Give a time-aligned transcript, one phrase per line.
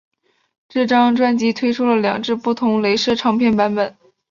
[0.67, 3.95] 这张专辑推出了两只不同雷射唱片版本。